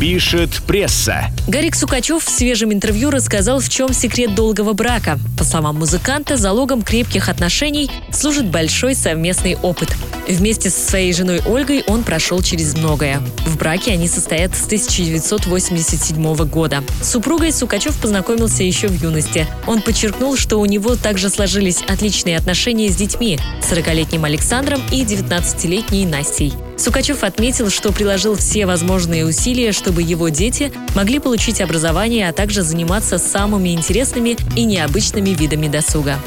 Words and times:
пишет 0.00 0.62
пресса. 0.66 1.26
Гарик 1.46 1.74
Сукачев 1.74 2.24
в 2.24 2.30
свежем 2.30 2.72
интервью 2.72 3.10
рассказал, 3.10 3.60
в 3.60 3.68
чем 3.68 3.92
секрет 3.92 4.34
долгого 4.34 4.72
брака. 4.72 5.18
По 5.38 5.44
словам 5.44 5.78
музыканта, 5.78 6.36
залогом 6.36 6.82
крепких 6.82 7.28
отношений 7.28 7.90
служит 8.10 8.46
большой 8.46 8.94
совместный 8.94 9.56
опыт. 9.56 9.94
Вместе 10.28 10.70
со 10.70 10.80
своей 10.80 11.12
женой 11.12 11.42
Ольгой 11.44 11.84
он 11.86 12.02
прошел 12.02 12.42
через 12.42 12.74
многое. 12.74 13.22
В 13.46 13.56
браке 13.56 13.92
они 13.92 14.08
состоят 14.08 14.56
с 14.56 14.64
1987 14.64 16.36
года. 16.48 16.82
С 17.02 17.10
супругой 17.10 17.52
Сукачев 17.52 17.96
познакомился 17.98 18.62
еще 18.62 18.88
в 18.88 19.02
юности. 19.02 19.46
Он 19.66 19.82
подчеркнул, 19.82 20.36
что 20.36 20.58
у 20.58 20.66
него 20.66 20.96
также 20.96 21.28
сложились 21.28 21.82
отличные 21.86 22.36
отношения 22.36 22.88
с 22.88 22.96
детьми– 22.96 23.38
40-летним 23.70 24.24
Александром 24.24 24.80
и 24.90 25.02
19-летней 25.04 26.06
Настей. 26.06 26.54
Сукачев 26.76 27.22
отметил, 27.22 27.70
что 27.70 27.92
приложил 27.92 28.34
все 28.34 28.66
возможные 28.66 29.26
усилия, 29.26 29.72
чтобы 29.72 30.02
его 30.02 30.28
дети 30.28 30.72
могли 30.94 31.18
получить 31.18 31.60
образование, 31.60 32.28
а 32.28 32.32
также 32.32 32.62
заниматься 32.62 33.18
самыми 33.18 33.70
интересными 33.70 34.36
и 34.56 34.64
необычными 34.64 35.30
видами 35.30 35.68
досуга. 35.68 36.18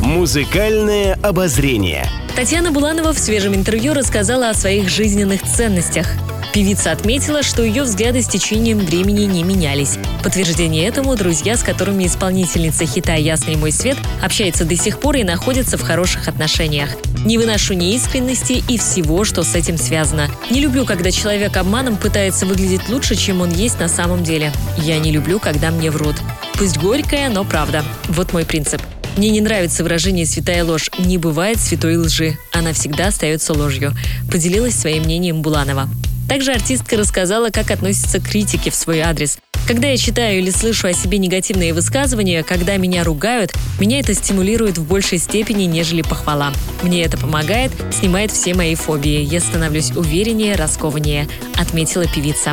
Музыкальное 0.00 1.18
обозрение. 1.22 2.08
Татьяна 2.40 2.70
Буланова 2.70 3.12
в 3.12 3.18
свежем 3.18 3.54
интервью 3.54 3.92
рассказала 3.92 4.48
о 4.48 4.54
своих 4.54 4.88
жизненных 4.88 5.42
ценностях. 5.42 6.06
Певица 6.54 6.90
отметила, 6.90 7.42
что 7.42 7.62
ее 7.62 7.82
взгляды 7.82 8.22
с 8.22 8.28
течением 8.28 8.78
времени 8.78 9.26
не 9.26 9.44
менялись. 9.44 9.98
Подтверждение 10.24 10.88
этому 10.88 11.16
друзья, 11.16 11.58
с 11.58 11.62
которыми 11.62 12.06
исполнительница 12.06 12.86
хита 12.86 13.12
«Ясный 13.12 13.56
мой 13.56 13.72
свет» 13.72 13.98
общается 14.22 14.64
до 14.64 14.74
сих 14.74 15.00
пор 15.00 15.16
и 15.16 15.22
находятся 15.22 15.76
в 15.76 15.82
хороших 15.82 16.28
отношениях. 16.28 16.88
Не 17.26 17.36
выношу 17.36 17.74
неискренности 17.74 18.64
и 18.66 18.78
всего, 18.78 19.24
что 19.24 19.42
с 19.42 19.54
этим 19.54 19.76
связано. 19.76 20.28
Не 20.48 20.60
люблю, 20.60 20.86
когда 20.86 21.10
человек 21.10 21.58
обманом 21.58 21.98
пытается 21.98 22.46
выглядеть 22.46 22.88
лучше, 22.88 23.16
чем 23.16 23.42
он 23.42 23.50
есть 23.50 23.78
на 23.78 23.88
самом 23.88 24.24
деле. 24.24 24.50
Я 24.78 24.98
не 24.98 25.12
люблю, 25.12 25.40
когда 25.40 25.70
мне 25.70 25.90
врут. 25.90 26.16
Пусть 26.54 26.78
горькая, 26.78 27.28
но 27.28 27.44
правда. 27.44 27.84
Вот 28.08 28.32
мой 28.32 28.46
принцип. 28.46 28.80
Мне 29.16 29.30
не 29.30 29.40
нравится 29.40 29.82
выражение 29.82 30.26
«святая 30.26 30.64
ложь». 30.64 30.90
Не 30.98 31.18
бывает 31.18 31.60
святой 31.60 31.96
лжи. 31.96 32.38
Она 32.52 32.72
всегда 32.72 33.08
остается 33.08 33.52
ложью. 33.52 33.92
Поделилась 34.30 34.74
своим 34.74 35.04
мнением 35.04 35.42
Буланова. 35.42 35.88
Также 36.28 36.52
артистка 36.52 36.96
рассказала, 36.96 37.50
как 37.50 37.70
относится 37.70 38.20
к 38.20 38.28
критике 38.28 38.70
в 38.70 38.74
свой 38.74 39.00
адрес. 39.00 39.38
Когда 39.66 39.88
я 39.88 39.96
читаю 39.96 40.40
или 40.40 40.50
слышу 40.50 40.88
о 40.88 40.92
себе 40.92 41.18
негативные 41.18 41.74
высказывания, 41.74 42.42
когда 42.42 42.76
меня 42.76 43.04
ругают, 43.04 43.52
меня 43.78 44.00
это 44.00 44.14
стимулирует 44.14 44.78
в 44.78 44.86
большей 44.86 45.18
степени, 45.18 45.64
нежели 45.64 46.02
похвала. 46.02 46.52
Мне 46.82 47.04
это 47.04 47.18
помогает, 47.18 47.70
снимает 47.92 48.32
все 48.32 48.54
мои 48.54 48.74
фобии. 48.74 49.22
Я 49.22 49.40
становлюсь 49.40 49.92
увереннее, 49.92 50.56
раскованнее, 50.56 51.28
отметила 51.56 52.06
певица. 52.06 52.52